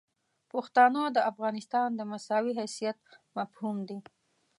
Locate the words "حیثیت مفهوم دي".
2.59-3.99